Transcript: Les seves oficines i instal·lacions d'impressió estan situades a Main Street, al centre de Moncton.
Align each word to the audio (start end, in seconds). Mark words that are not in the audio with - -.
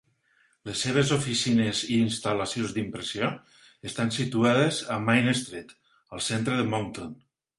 Les 0.67 0.79
seves 0.85 1.09
oficines 1.15 1.81
i 1.95 1.97
instal·lacions 2.05 2.73
d'impressió 2.77 3.29
estan 3.91 4.11
situades 4.17 4.81
a 4.97 4.99
Main 5.11 5.29
Street, 5.43 5.77
al 6.17 6.27
centre 6.31 6.57
de 6.63 6.69
Moncton. 6.75 7.13